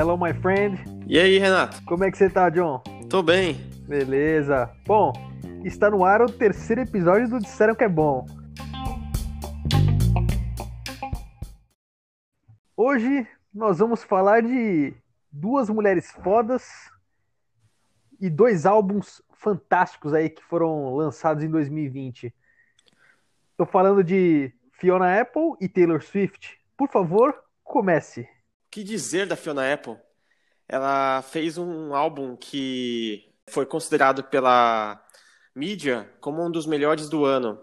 [0.00, 0.82] Hello, my friend.
[1.06, 1.84] E aí, Renato?
[1.84, 2.82] Como é que você tá, John?
[3.10, 3.52] Tô bem.
[3.86, 4.74] Beleza.
[4.86, 5.12] Bom,
[5.62, 8.24] está no ar o terceiro episódio do Disseram que é Bom.
[12.74, 14.94] Hoje nós vamos falar de
[15.30, 16.64] duas mulheres fodas
[18.18, 22.34] e dois álbuns fantásticos aí que foram lançados em 2020.
[23.54, 26.58] Tô falando de Fiona Apple e Taylor Swift.
[26.74, 28.26] Por favor, comece.
[28.70, 29.96] Que dizer da Fiona Apple?
[30.68, 35.04] Ela fez um álbum que foi considerado pela
[35.54, 37.60] mídia como um dos melhores do ano.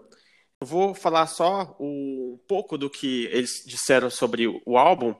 [0.60, 5.14] Eu vou falar só um pouco do que eles disseram sobre o álbum.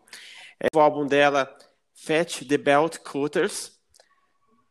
[0.61, 1.57] É o álbum dela,
[1.95, 3.73] Fat the Belt Cutters.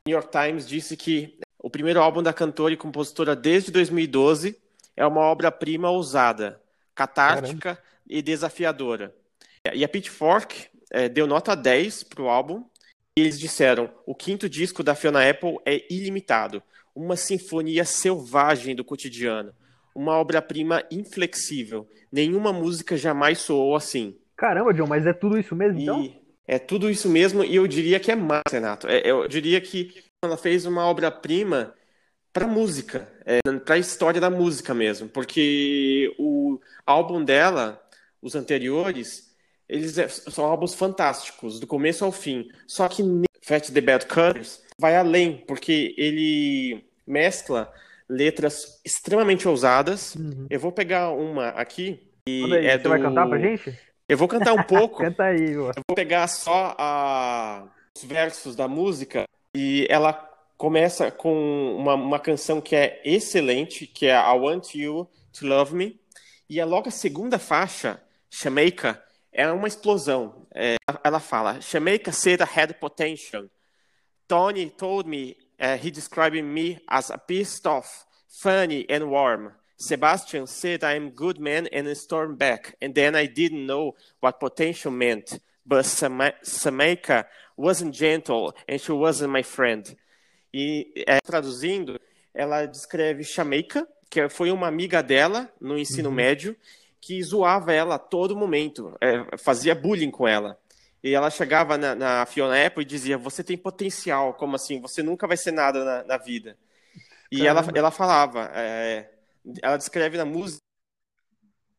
[0.06, 4.56] New York Times disse que o primeiro álbum da cantora e compositora desde 2012
[4.96, 6.62] é uma obra-prima ousada,
[6.94, 7.84] catártica Caramba.
[8.08, 9.16] e desafiadora.
[9.74, 12.64] E a Pitchfork é, deu nota 10 para o álbum.
[13.18, 16.62] E eles disseram: o quinto disco da Fiona Apple é ilimitado,
[16.96, 19.54] uma sinfonia selvagem do cotidiano,
[19.96, 21.88] uma obra-prima inflexível.
[22.12, 24.16] Nenhuma música jamais soou assim.
[24.36, 26.04] Caramba, John, mas é tudo isso mesmo, então?
[26.04, 28.88] E é tudo isso mesmo, e eu diria que é mais, Renato.
[28.88, 29.94] É, eu diria que
[30.24, 31.74] ela fez uma obra-prima
[32.32, 37.82] para música, é, para a história da música mesmo, porque o álbum dela,
[38.22, 39.27] os anteriores,
[39.70, 42.50] eles é, são álbuns fantásticos, do começo ao fim.
[42.66, 43.04] Só que
[43.42, 47.72] Fat the Bad Cutters vai além, porque ele mescla
[48.10, 50.16] letras extremamente ousadas.
[50.16, 50.48] Uhum.
[50.50, 52.00] Eu vou pegar uma aqui.
[52.28, 52.90] E aí, é você do...
[52.90, 53.80] vai cantar pra gente?
[54.08, 54.98] Eu vou cantar um pouco.
[55.04, 57.68] Canta aí, Eu vou pegar só a...
[57.96, 60.14] os versos da música e ela
[60.58, 65.76] começa com uma, uma canção que é excelente, que é I Want You to Love
[65.76, 66.00] Me,
[66.50, 69.02] e é logo a segunda faixa, Jamaica,
[69.38, 70.48] é uma explosão.
[70.54, 73.48] É, ela fala, Jamaica said I had potential.
[74.28, 79.52] Tony told me uh, he described me as a pissed off, funny and warm.
[79.78, 84.92] Sebastian said I'm good man and stormed back, and then I didn't know what potential
[84.92, 85.40] meant.
[85.64, 85.86] But
[86.44, 89.96] Jamaica wasn't gentle and she wasn't my friend.
[90.52, 92.00] E é, traduzindo,
[92.34, 96.16] ela descreve Jamaica, que foi uma amiga dela no ensino uhum.
[96.16, 96.56] médio,
[97.02, 100.58] que zoava ela a todo momento, é, fazia bullying com ela.
[101.04, 104.82] E ela chegava na, na, Fiona Apple e dizia: Você tem potencial, como assim?
[104.82, 106.58] Você nunca vai ser nada na, na vida.
[107.32, 109.10] E ela, ela falava, é,
[109.62, 110.62] ela descreve na música,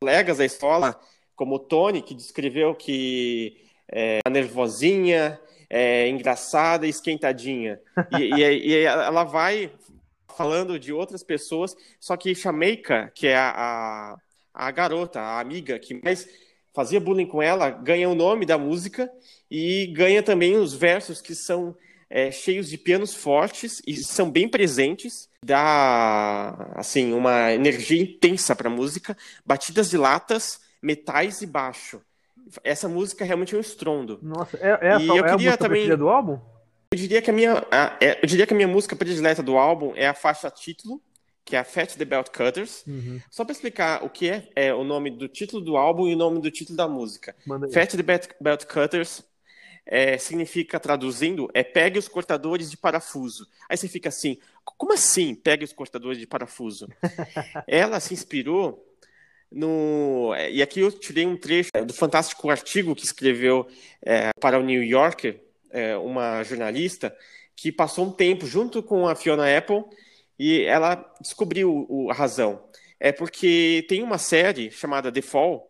[0.01, 0.99] colegas da escola,
[1.35, 7.81] como o Tony, que descreveu que é nervosinha, é, engraçada e esquentadinha.
[8.19, 9.73] E, e, e, ela vai
[10.37, 14.17] falando de outras pessoas, só que Jamaica, que é a, a,
[14.67, 16.29] a, garota, a amiga que mais
[16.75, 19.11] fazia bullying com ela, ganha o nome da música
[19.51, 21.77] e ganha também os versos que são
[22.11, 28.69] é, cheios de pianos fortes e são bem presentes, dá assim uma energia intensa para
[28.69, 32.01] a música, batidas de latas, metais e baixo
[32.65, 34.19] essa música realmente é um estrondo.
[34.23, 36.39] Nossa, é, é, e eu é queria a também do álbum?
[36.91, 39.57] Eu diria que a minha, a, é, eu diria que a minha música predileta do
[39.59, 41.01] álbum é a faixa título,
[41.49, 42.85] que é a Fat the Belt Cutters.
[42.87, 43.21] Uhum.
[43.31, 46.17] Só para explicar o que é, é, o nome do título do álbum e o
[46.17, 47.35] nome do título da música.
[47.73, 48.03] Fat the
[48.39, 49.25] Belt, Cutters
[49.87, 53.49] é, significa, traduzindo, é pegue os cortadores de parafuso.
[53.67, 56.87] Aí você fica assim, como assim pegue os cortadores de parafuso?
[57.67, 58.85] Ela se inspirou
[59.51, 63.67] no, é, e aqui eu tirei um trecho do fantástico artigo que escreveu
[64.05, 67.17] é, para o New Yorker, é, uma jornalista,
[67.57, 69.85] que passou um tempo junto com a Fiona Apple
[70.39, 72.63] e ela descobriu o, a razão.
[73.01, 75.69] É porque tem uma série chamada The Fall,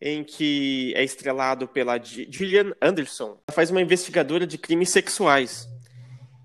[0.00, 3.40] em que é estrelado pela Gillian Anderson.
[3.46, 5.68] Ela faz uma investigadora de crimes sexuais.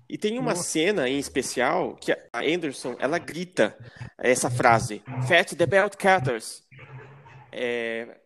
[0.08, 0.64] E tem uma Nossa.
[0.64, 3.76] cena em especial que a Anderson ela grita
[4.18, 6.62] essa frase: Fat the belt cutters.
[7.50, 8.16] É,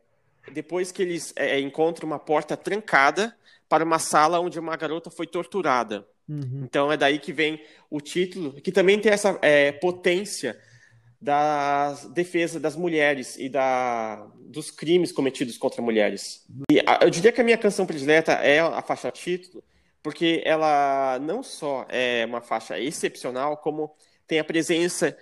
[0.52, 3.36] depois que eles é, encontram uma porta trancada
[3.68, 6.06] para uma sala onde uma garota foi torturada.
[6.28, 6.62] Uhum.
[6.64, 10.58] Então é daí que vem o título, que também tem essa é, potência
[11.20, 16.44] da defesa das mulheres e da, dos crimes cometidos contra mulheres.
[16.70, 19.64] E eu diria que a minha canção predileta é a faixa título,
[20.02, 23.90] porque ela não só é uma faixa excepcional, como
[24.26, 25.16] tem a presença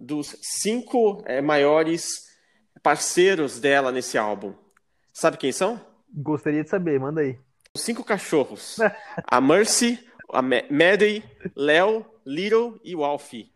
[0.00, 2.30] dos cinco é, maiores
[2.82, 4.54] parceiros dela nesse álbum.
[5.12, 5.80] Sabe quem são?
[6.14, 7.38] Gostaria de saber, manda aí.
[7.74, 8.78] Os cinco cachorros.
[9.26, 9.98] a Mercy,
[10.32, 11.22] a Maddie,
[11.54, 13.52] Léo, Little e o Alfie.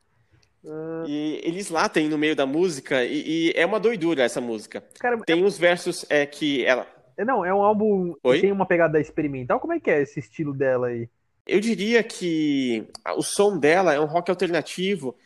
[0.62, 1.06] Uh...
[1.06, 4.84] E eles latem no meio da música e, e, é uma doidura essa música.
[4.98, 5.44] Cara, tem é...
[5.44, 6.86] uns versos é, que ela.
[7.16, 8.36] É, não, é um álbum Oi?
[8.36, 9.58] que tem uma pegada experimental.
[9.58, 11.08] Como é que é esse estilo dela aí?
[11.46, 12.86] Eu diria que
[13.16, 15.16] o som dela é um rock alternativo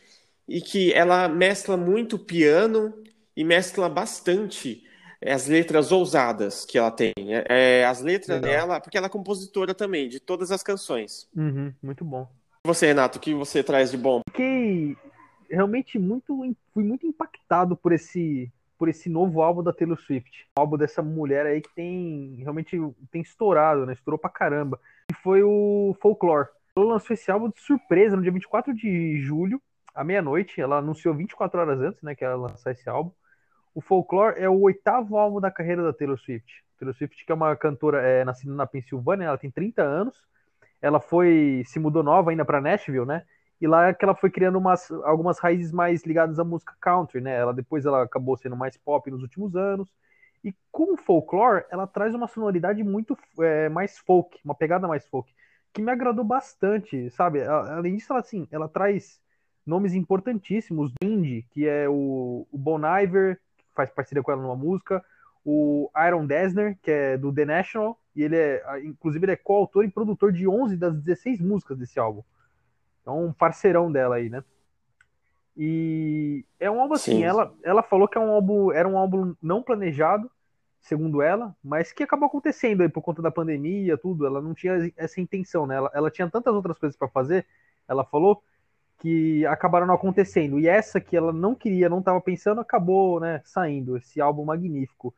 [0.47, 2.93] e que ela mescla muito piano
[3.35, 4.85] e mescla bastante
[5.25, 7.13] as letras ousadas que ela tem.
[7.49, 8.61] É, as letras Legal.
[8.67, 11.29] dela, porque ela é compositora também de todas as canções.
[11.37, 12.29] Uhum, muito bom.
[12.65, 14.21] E você, Renato, o que você traz de bom?
[14.31, 14.97] Fiquei
[15.51, 20.47] realmente muito, fui muito impactado por esse por esse novo álbum da Taylor Swift.
[20.57, 22.81] O álbum dessa mulher aí que tem realmente
[23.11, 23.93] tem estourado, né?
[23.93, 24.81] Estourou pra caramba.
[25.11, 26.49] E foi o Folklore.
[26.75, 29.61] Ela lançou esse álbum de surpresa no dia 24 de julho,
[29.95, 30.63] à meia-noite.
[30.63, 33.11] Ela anunciou 24 horas antes, né, que ela lançar esse álbum.
[33.75, 36.65] O Folklore é o oitavo álbum da carreira da Taylor Swift.
[36.79, 40.25] Taylor Swift, que é uma cantora é, nascida na Pensilvânia, ela tem 30 anos.
[40.83, 43.25] Ela foi se mudou nova ainda para Nashville, né?
[43.61, 47.21] E lá é que ela foi criando umas, algumas raízes mais ligadas à música country,
[47.21, 47.37] né?
[47.37, 49.93] Ela depois ela acabou sendo mais pop nos últimos anos.
[50.43, 55.07] E com o folklore, ela traz uma sonoridade muito é, mais folk, uma pegada mais
[55.07, 55.33] folk,
[55.73, 57.43] que me agradou bastante, sabe?
[57.45, 59.21] Além disso, ela, assim, ela traz
[59.67, 63.39] nomes importantíssimos, Indy, que é o, o Bon Iver,
[63.75, 65.05] faz parceria com ela numa música,
[65.45, 69.85] o Aaron Dessner, que é do The National, e ele é, inclusive, ele é coautor
[69.85, 72.23] e produtor de 11 das 16 músicas desse álbum.
[73.01, 74.45] Então, um parceirão dela aí, né?
[75.57, 79.35] E é um álbum assim, ela, ela falou que é um álbum, era um álbum
[79.43, 80.31] não planejado,
[80.81, 84.27] segundo ela, mas que acabou acontecendo aí por conta da pandemia, tudo.
[84.27, 85.77] Ela não tinha essa intenção, né?
[85.77, 87.47] Ela, ela tinha tantas outras coisas para fazer,
[87.89, 88.43] ela falou,
[89.01, 90.61] que acabaram não acontecendo.
[90.61, 93.97] E essa que ela não queria, não estava pensando, acabou, né, saindo.
[93.97, 95.15] Esse álbum magnífico.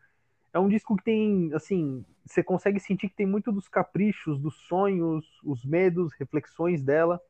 [0.54, 4.54] É um disco que tem, assim, você consegue sentir que tem muito dos caprichos, dos
[4.68, 7.20] sonhos, os medos, reflexões dela.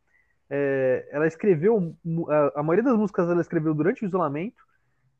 [0.51, 1.97] É, ela escreveu,
[2.55, 4.63] a, maioria das músicas ela escreveu durante o isolamento.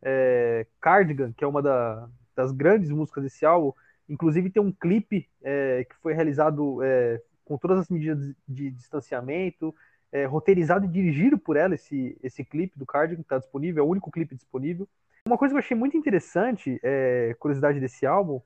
[0.03, 3.73] É, Cardigan, que é uma da, das grandes músicas desse álbum,
[4.09, 9.75] inclusive tem um clipe é, que foi realizado é, com todas as medidas de distanciamento,
[10.13, 13.87] é, roteirizado e dirigido por ela, esse, esse clipe do Cardigan, que está disponível, é
[13.87, 14.87] o único clipe disponível.
[15.27, 18.41] Uma coisa que eu achei muito interessante, é, curiosidade desse álbum,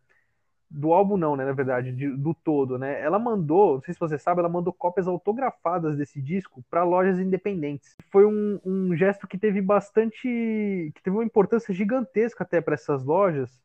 [0.71, 3.01] do álbum não, né, na verdade, de, do todo, né?
[3.01, 7.19] Ela mandou, não sei se você sabe, ela mandou cópias autografadas desse disco para lojas
[7.19, 7.95] independentes.
[8.11, 13.05] Foi um, um, gesto que teve bastante, que teve uma importância gigantesca até para essas
[13.05, 13.61] lojas,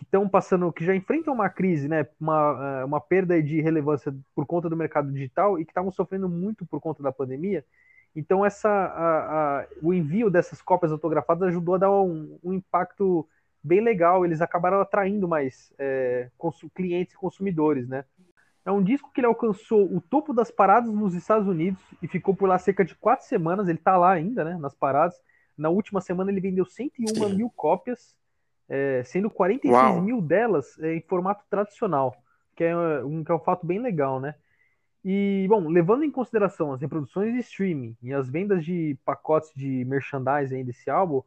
[0.00, 4.14] que estão passando, que já enfrentam uma crise, né, uma, eh, uma perda de relevância
[4.34, 7.62] por conta do mercado digital e que estavam sofrendo muito por conta da pandemia.
[8.16, 13.28] Então essa, a, a, o envio dessas cópias autografadas ajudou a dar um, um impacto
[13.62, 14.24] bem legal.
[14.24, 16.30] Eles acabaram atraindo mais é,
[16.74, 18.06] clientes e consumidores, né?
[18.64, 22.34] É um disco que ele alcançou o topo das paradas nos Estados Unidos e ficou
[22.34, 23.68] por lá cerca de quatro semanas.
[23.68, 25.20] Ele está lá ainda, né, nas paradas.
[25.58, 28.18] Na última semana ele vendeu 101 mil cópias
[28.70, 30.00] é, sendo 46 Uau.
[30.00, 32.14] mil delas é, em formato tradicional,
[32.54, 34.36] que é, um, que é um fato bem legal, né?
[35.04, 39.84] E, bom, levando em consideração as reproduções de streaming e as vendas de pacotes de
[39.86, 41.22] merchandising desse álbum,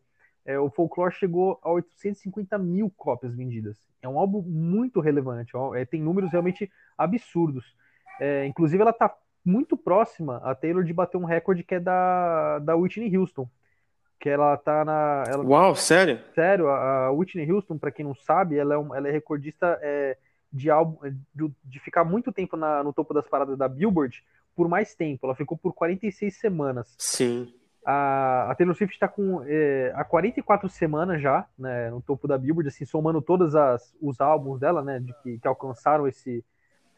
[0.45, 3.77] é, o Folklore chegou a 850 mil cópias vendidas.
[4.01, 7.75] É um álbum muito relevante, ó, é, tem números realmente absurdos.
[8.21, 9.13] É, inclusive, ela está
[9.43, 13.49] muito próxima, a Taylor, de bater um recorde que é da, da Whitney Houston,
[14.23, 15.25] que ela tá na.
[15.27, 16.17] Ela, Uau, sério?
[16.33, 20.17] Sério, a Whitney Houston, para quem não sabe, ela é, um, ela é recordista é,
[20.49, 20.97] de álbum
[21.35, 24.23] de, de, ficar muito tempo na, no topo das paradas da Billboard
[24.55, 25.27] por mais tempo.
[25.27, 26.95] Ela ficou por 46 semanas.
[26.97, 27.53] Sim.
[27.85, 32.37] A, a Taylor Swift está com é, há 44 semanas já né, no topo da
[32.37, 33.53] Billboard, assim, somando todos
[34.01, 36.45] os álbuns dela, né, de que, que alcançaram esse,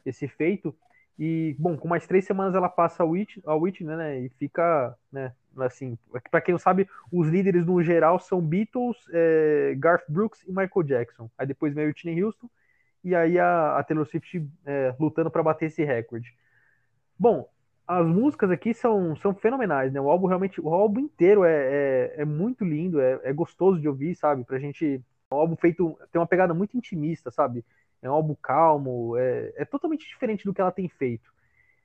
[0.05, 0.75] esse feito.
[1.17, 4.95] E, bom, com mais três semanas ela passa a Whitney, a Whitney né, e fica,
[5.11, 5.97] né, assim,
[6.29, 10.83] para quem não sabe, os líderes no geral são Beatles, é, Garth Brooks e Michael
[10.83, 11.29] Jackson.
[11.37, 12.49] Aí depois vem Whitney Houston
[13.03, 16.35] e aí a, a Taylor Swift é, lutando para bater esse recorde.
[17.17, 17.47] Bom,
[17.87, 20.01] as músicas aqui são, são fenomenais, né?
[20.01, 23.87] O álbum realmente, o álbum inteiro é, é, é muito lindo, é, é, gostoso de
[23.87, 24.43] ouvir, sabe?
[24.43, 25.01] Pra gente.
[25.29, 25.97] É um álbum feito.
[26.11, 27.63] tem uma pegada muito intimista, sabe?
[28.01, 31.31] É um álbum calmo, é, é totalmente diferente do que ela tem feito.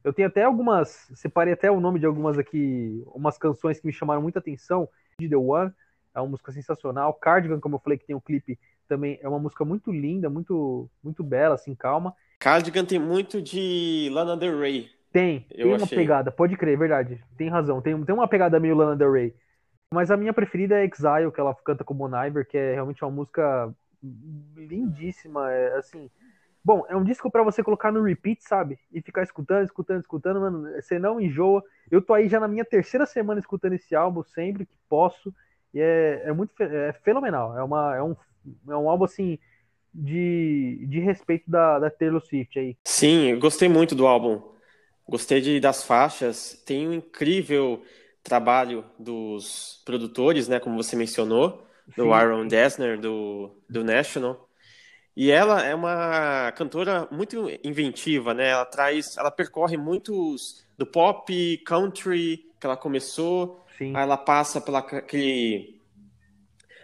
[0.03, 3.93] Eu tenho até algumas, separei até o nome de algumas aqui, umas canções que me
[3.93, 4.89] chamaram muita atenção.
[5.19, 5.71] De The One,
[6.15, 7.13] é uma música sensacional.
[7.15, 10.31] Cardigan, como eu falei, que tem o um clipe, também é uma música muito linda,
[10.31, 12.15] muito, muito bela, assim, calma.
[12.39, 14.91] Cardigan tem muito de Lana Del Rey.
[15.13, 15.99] Tem, eu tem uma achei.
[15.99, 17.23] pegada, pode crer, verdade.
[17.37, 19.35] Tem razão, tem, tem uma pegada meio Lana Del Rey.
[19.93, 23.05] Mas a minha preferida é Exile, que ela canta com Bon Iver, que é realmente
[23.05, 23.75] uma música
[24.57, 26.09] lindíssima, é, assim,
[26.63, 28.79] Bom, é um disco para você colocar no repeat, sabe?
[28.93, 30.71] E ficar escutando, escutando, escutando, mano.
[30.81, 31.65] Você não enjoa.
[31.91, 35.35] Eu tô aí já na minha terceira semana escutando esse álbum sempre que posso.
[35.73, 37.57] E é, é muito é fenomenal.
[37.57, 38.15] É, uma, é, um,
[38.69, 39.39] é um álbum assim
[39.93, 42.77] de, de respeito da, da Taylor Swift aí.
[42.85, 44.43] Sim, gostei muito do álbum.
[45.09, 46.63] Gostei de, das faixas.
[46.67, 47.83] Tem um incrível
[48.23, 50.61] trabalho dos produtores, né?
[50.61, 52.13] Como você mencionou, do Sim.
[52.13, 54.50] Aaron Dessner, do, do National.
[55.21, 58.49] E ela é uma cantora muito inventiva, né?
[58.49, 63.95] Ela traz, ela percorre muitos do pop, country que ela começou, Sim.
[63.95, 65.79] aí ela passa pela aquele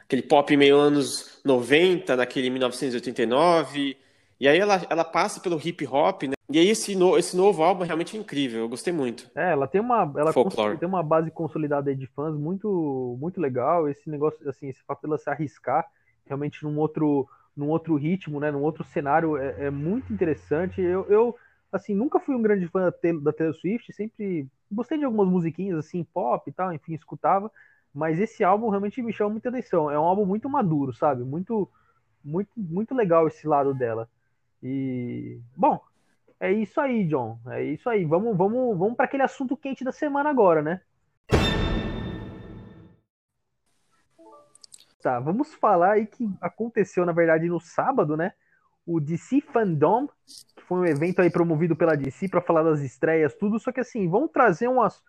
[0.04, 3.96] aquele pop meio anos 90, naquele 1989,
[4.38, 6.34] e aí ela, ela passa pelo hip hop, né?
[6.50, 9.30] E aí esse, no, esse novo álbum é realmente incrível, eu gostei muito.
[9.34, 10.30] É, ela tem uma ela
[10.78, 15.16] tem uma base consolidada de fãs muito muito legal, esse negócio assim, esse fato dela
[15.16, 15.86] se arriscar
[16.26, 17.26] realmente num outro
[17.56, 20.80] num outro ritmo, né, num outro cenário é, é muito interessante.
[20.80, 21.36] Eu, eu
[21.72, 26.04] assim, nunca fui um grande fã da Taylor Swift, sempre gostei de algumas musiquinhas assim,
[26.04, 27.50] pop e tal, enfim, escutava,
[27.94, 29.90] mas esse álbum realmente me chama muita atenção.
[29.90, 31.25] É um álbum muito maduro, sabe?
[31.25, 31.68] Muito
[32.25, 34.08] muito muito legal esse lado dela.
[34.62, 35.80] E bom,
[36.40, 37.38] é isso aí, John.
[37.48, 38.04] É isso aí.
[38.04, 40.80] Vamos vamos vamos para aquele assunto quente da semana agora, né?
[45.06, 48.32] Tá, vamos falar aí que aconteceu, na verdade, no sábado, né?
[48.84, 50.08] O DC Fandom,
[50.56, 53.60] que foi um evento aí promovido pela DC para falar das estreias, tudo.
[53.60, 55.00] Só que assim, vamos trazer umas,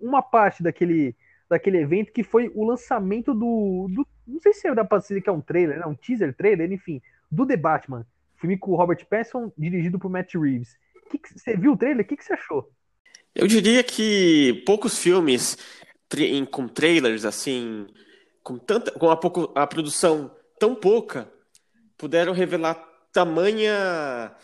[0.00, 1.16] uma parte daquele,
[1.48, 5.28] daquele evento que foi o lançamento do, do não sei se dá para dizer que
[5.28, 5.84] é um trailer, né?
[5.84, 10.32] um teaser trailer, enfim, do The Batman, filme com o Robert Pattinson, dirigido por Matt
[10.36, 10.78] Reeves.
[11.10, 12.04] Que que, você viu o trailer?
[12.04, 12.70] O que, que você achou?
[13.34, 15.58] Eu diria que poucos filmes
[16.52, 17.88] com trailers assim
[18.42, 21.30] com tanta com a, pouco, a produção tão pouca
[21.96, 22.74] puderam revelar
[23.12, 24.34] tamanha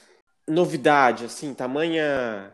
[0.47, 2.53] novidade assim tamanha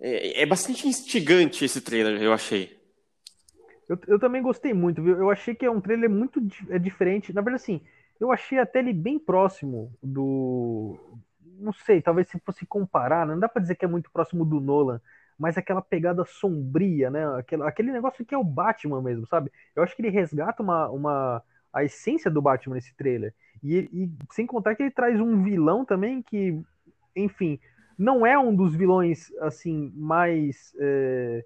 [0.00, 2.80] é, é bastante instigante esse trailer eu achei.
[3.88, 5.16] Eu, eu também gostei muito viu?
[5.16, 6.40] eu achei que é um trailer muito
[6.70, 7.32] é diferente.
[7.32, 7.80] Na verdade assim
[8.20, 11.18] eu achei até ele bem próximo do
[11.58, 14.60] não sei talvez se fosse comparar não dá para dizer que é muito próximo do
[14.60, 15.00] Nolan
[15.38, 17.26] mas aquela pegada sombria, né?
[17.38, 19.50] Aquele, aquele negócio que é o Batman mesmo, sabe?
[19.74, 23.34] Eu acho que ele resgata uma, uma a essência do Batman nesse trailer.
[23.62, 26.60] E, e sem contar que ele traz um vilão também que,
[27.16, 27.58] enfim,
[27.98, 31.44] não é um dos vilões assim mais é,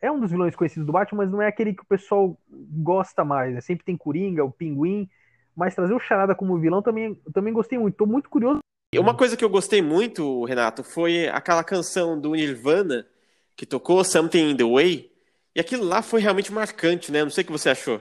[0.00, 3.24] é um dos vilões conhecidos do Batman, mas não é aquele que o pessoal gosta
[3.24, 3.54] mais.
[3.54, 3.60] Né?
[3.60, 5.08] Sempre tem Coringa, o Pinguim,
[5.54, 7.96] mas trazer o Charada como vilão também, também gostei muito.
[7.96, 8.58] Tô muito curioso.
[8.98, 13.06] Uma coisa que eu gostei muito, Renato, foi aquela canção do Nirvana
[13.56, 15.10] que tocou Something in the Way,
[15.54, 17.22] e aquilo lá foi realmente marcante, né?
[17.22, 18.00] Não sei o que você achou.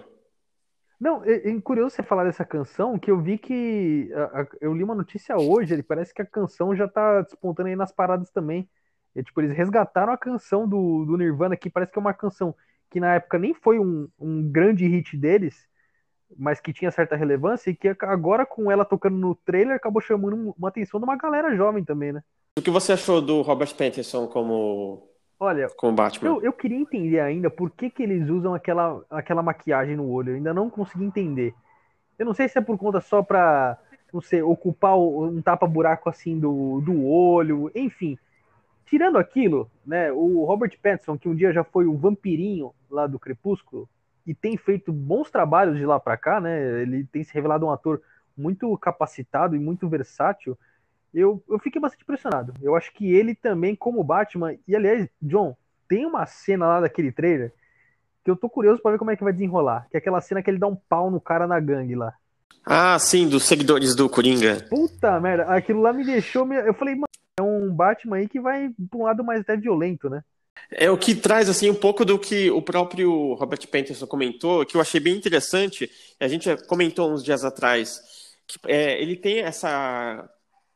[1.00, 4.12] Não, é, é curioso você falar dessa canção, que eu vi que.
[4.14, 7.70] A, a, eu li uma notícia hoje, ele parece que a canção já tá despontando
[7.70, 8.70] aí nas paradas também.
[9.16, 12.54] E, tipo, eles resgataram a canção do, do Nirvana, que parece que é uma canção
[12.90, 15.68] que na época nem foi um, um grande hit deles,
[16.38, 20.54] mas que tinha certa relevância, e que agora com ela tocando no trailer acabou chamando
[20.58, 22.22] uma atenção de uma galera jovem também, né?
[22.58, 25.10] O que você achou do Robert Pattinson como
[25.40, 26.30] Olha, com Batman.
[26.30, 30.30] Eu, eu queria entender ainda por que, que eles usam aquela, aquela maquiagem no olho.
[30.30, 31.56] Eu ainda não consegui entender.
[32.20, 33.76] Eu não sei se é por conta só pra,
[34.14, 38.20] não sei, ocupar um tapa-buraco assim do, do olho, enfim.
[38.86, 43.18] Tirando aquilo, né, o Robert Pattinson, que um dia já foi o vampirinho lá do
[43.18, 43.90] Crepúsculo,
[44.26, 46.82] e tem feito bons trabalhos de lá para cá, né?
[46.82, 48.02] Ele tem se revelado um ator
[48.38, 50.58] muito capacitado e muito versátil
[51.14, 52.54] eu, eu fiquei bastante impressionado.
[52.62, 55.56] Eu acho que ele também, como Batman, e aliás, John,
[55.88, 57.54] tem uma cena lá daquele trailer
[58.24, 59.88] que eu tô curioso para ver como é que vai desenrolar.
[59.90, 62.14] Que é aquela cena que ele dá um pau no cara na gangue lá.
[62.66, 64.66] Ah, sim, dos seguidores do Coringa.
[64.70, 66.52] Puta merda, aquilo lá me deixou.
[66.54, 67.08] Eu falei, mano,
[67.40, 70.24] é um Batman aí que vai pra um lado mais até violento, né?
[70.72, 74.76] É o que traz assim um pouco do que o próprio Robert Pattinson comentou, que
[74.76, 75.92] eu achei bem interessante.
[76.20, 78.02] A gente comentou uns dias atrás
[78.48, 80.30] que é, ele tem essa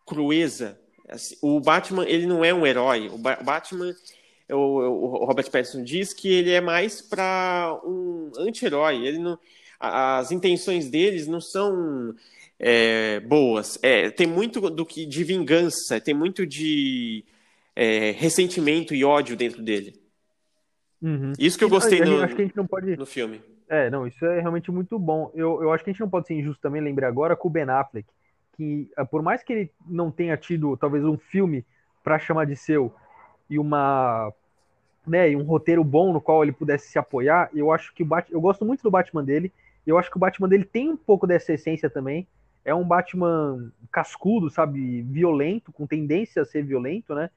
[0.06, 0.80] crueza.
[1.08, 3.10] Assim, o Batman, ele não é um herói.
[3.10, 3.96] O Batman,
[4.50, 9.06] o, o Robert Pattinson diz que ele é mais para um anti-herói.
[9.06, 9.40] Ele não,
[9.80, 12.14] as intenções deles não são
[12.60, 13.78] é, boas.
[13.82, 17.24] É, tem muito do que de vingança, tem muito de
[17.76, 19.94] é, ressentimento e ódio dentro dele.
[21.02, 21.34] Uhum.
[21.38, 22.96] Isso que eu gostei no, acho que a gente não pode...
[22.96, 23.42] no filme.
[23.68, 25.32] É, não, isso é realmente muito bom.
[25.34, 27.52] Eu, eu acho que a gente não pode ser injusto também, lembrei agora, com o
[27.52, 28.08] Ben Affleck
[28.56, 31.66] que, eh, por mais que ele não tenha tido talvez um filme
[32.04, 32.94] para chamar de seu
[33.50, 34.32] e uma
[35.06, 38.06] né, e um roteiro bom no qual ele pudesse se apoiar, eu acho que o
[38.06, 39.52] Batman, eu gosto muito do Batman dele,
[39.86, 42.28] eu acho que o Batman dele tem um pouco dessa essência também.
[42.64, 45.04] É um Batman cascudo, sabe?
[45.04, 47.30] Violento, com tendência a ser violento, né?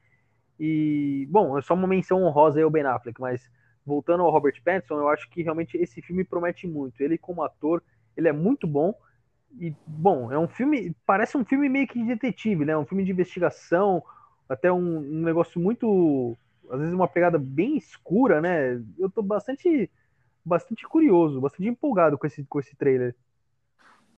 [0.58, 3.48] E, bom, é só uma menção honrosa aí ao Ben Affleck, mas
[3.86, 7.00] voltando ao Robert Pattinson, eu acho que realmente esse filme promete muito.
[7.00, 7.82] Ele, como ator,
[8.16, 8.94] ele é muito bom.
[9.58, 10.94] E, bom, é um filme.
[11.06, 12.76] Parece um filme meio que de detetive, né?
[12.76, 14.02] Um filme de investigação,
[14.48, 16.36] até um, um negócio muito.
[16.70, 18.82] Às vezes uma pegada bem escura, né?
[18.98, 19.90] Eu tô bastante.
[20.44, 23.14] Bastante curioso, bastante empolgado com esse, com esse trailer.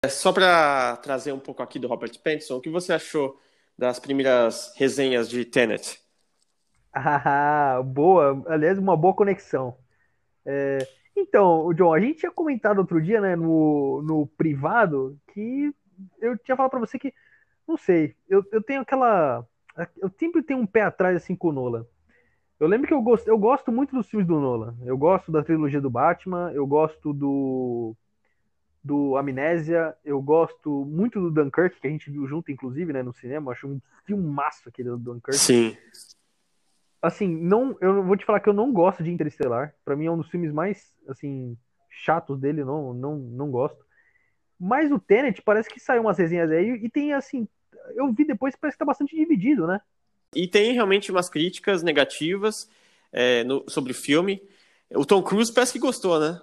[0.04, 3.36] É só para trazer um pouco aqui do Robert Pattinson, o que você achou
[3.76, 6.00] das primeiras resenhas de Tenet?
[6.92, 8.42] Ah, boa.
[8.48, 9.76] Aliás, uma boa conexão.
[10.44, 10.78] É,
[11.16, 15.72] então, John, a gente tinha comentado outro dia, né, no, no privado, que
[16.20, 17.12] eu tinha falado para você que,
[17.66, 19.46] não sei, eu, eu tenho aquela.
[19.98, 21.86] Eu sempre tenho um pé atrás assim com o Nolan.
[22.58, 24.76] Eu lembro que eu gosto, eu gosto muito dos filmes do Nolan.
[24.84, 27.96] Eu gosto da trilogia do Batman, eu gosto do
[28.82, 33.12] do Amnésia, eu gosto muito do Dunkirk, que a gente viu junto, inclusive, né, no
[33.12, 33.52] cinema.
[33.52, 35.36] acho um filmaço aquele do Dunkirk.
[35.36, 35.76] Sim
[37.02, 39.74] assim, não, eu vou te falar que eu não gosto de Interestelar.
[39.84, 41.56] Para mim é um dos filmes mais, assim,
[41.88, 43.84] chatos dele, não, não, não gosto.
[44.58, 47.48] Mas o Tenet parece que saiu umas resenhas aí e tem assim,
[47.94, 49.80] eu vi depois parece que tá bastante dividido, né?
[50.34, 52.70] E tem realmente umas críticas negativas
[53.10, 54.42] é, no, sobre o filme.
[54.94, 56.40] O Tom Cruise parece que gostou, né?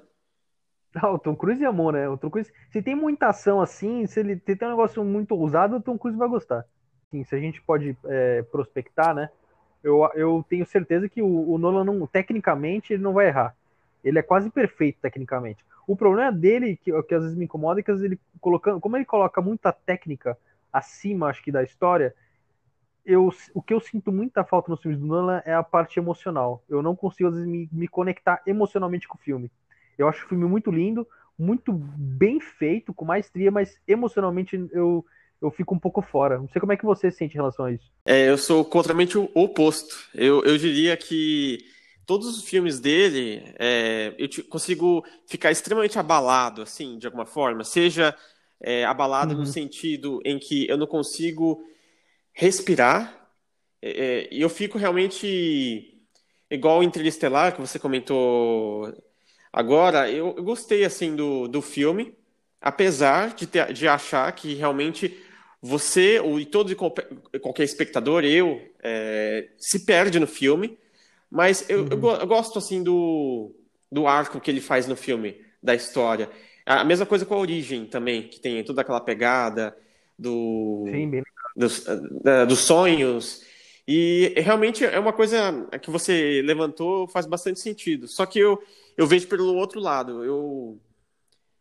[0.95, 2.09] Ah, o Tom Cruise amou, né?
[2.09, 5.75] O Tom Cruise, se tem muita ação assim, se ele tem um negócio muito ousado,
[5.75, 6.65] o Tom Cruise vai gostar.
[7.11, 9.29] Sim, se a gente pode é, prospectar, né?
[9.83, 13.55] Eu, eu tenho certeza que o, o Nolan, não, tecnicamente, ele não vai errar.
[14.03, 15.63] Ele é quase perfeito tecnicamente.
[15.87, 19.05] O problema dele, que, que às vezes me incomoda, é que ele colocando, como ele
[19.05, 20.37] coloca muita técnica
[20.71, 22.13] acima, acho que, da história,
[23.05, 26.61] eu, o que eu sinto muita falta nos filmes do Nolan é a parte emocional.
[26.67, 29.49] Eu não consigo, às vezes, me, me conectar emocionalmente com o filme.
[29.97, 31.07] Eu acho o filme muito lindo,
[31.39, 35.05] muito bem feito, com maestria, mas emocionalmente eu,
[35.41, 36.37] eu fico um pouco fora.
[36.37, 37.91] Não sei como é que você sente em relação a isso.
[38.05, 39.95] É, eu sou contramente o oposto.
[40.13, 41.59] Eu, eu diria que
[42.05, 47.63] todos os filmes dele, é, eu consigo ficar extremamente abalado, assim, de alguma forma.
[47.63, 48.15] Seja
[48.61, 49.41] é, abalado uhum.
[49.41, 51.61] no sentido em que eu não consigo
[52.33, 53.29] respirar,
[53.81, 56.01] é, é, e eu fico realmente
[56.49, 58.93] igual o Interestelar, que você comentou
[59.51, 60.09] agora.
[60.09, 62.15] Eu, eu gostei, assim, do, do filme,
[62.61, 65.26] apesar de, ter, de achar que realmente
[65.67, 70.77] você e todo qualquer espectador, eu, é, se perde no filme,
[71.29, 71.87] mas eu, uhum.
[71.91, 73.53] eu, eu, gosto assim do,
[73.91, 76.29] do arco que ele faz no filme, da história.
[76.65, 79.77] A mesma coisa com a origem também, que tem toda aquela pegada
[80.17, 81.21] do, Sim,
[81.55, 81.85] dos,
[82.47, 83.45] dos sonhos.
[83.87, 88.07] E realmente é uma coisa que você levantou, faz bastante sentido.
[88.07, 88.61] Só que eu,
[88.97, 90.23] eu vejo pelo outro lado.
[90.23, 90.79] Eu,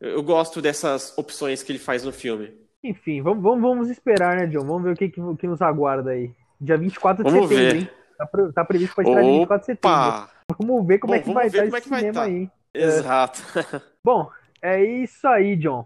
[0.00, 2.65] eu gosto dessas opções que ele faz no filme.
[2.86, 4.64] Enfim, vamos, vamos, vamos esperar, né, John?
[4.64, 6.30] Vamos ver o que, que, que nos aguarda aí.
[6.60, 7.82] Dia 24 de vamos setembro, ver.
[7.82, 7.90] hein?
[8.16, 10.28] Tá, tá previsto para estrear dia 24 de setembro.
[10.56, 12.22] Vamos ver como Bom, é que vai estar esse é cinema tá.
[12.22, 12.50] aí.
[12.72, 13.42] Exato.
[13.58, 13.80] É.
[14.04, 14.30] Bom,
[14.62, 15.84] é isso aí, John.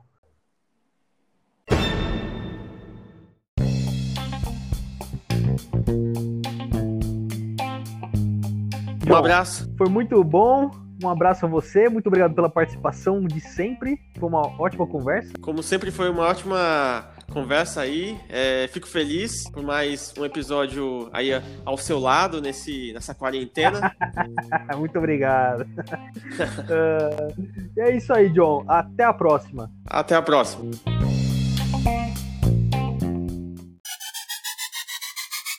[9.08, 9.74] Um abraço.
[9.78, 10.70] Foi muito bom.
[11.02, 13.98] Um abraço a você, muito obrigado pela participação de sempre.
[14.18, 15.32] Foi uma ótima conversa.
[15.40, 18.18] Como sempre, foi uma ótima conversa aí.
[18.28, 21.30] É, fico feliz por mais um episódio aí
[21.64, 23.94] ao seu lado nesse, nessa quarentena.
[24.76, 25.62] muito obrigado.
[25.62, 27.32] uh,
[27.78, 28.64] é isso aí, John.
[28.68, 29.70] Até a próxima.
[29.86, 30.70] Até a próxima.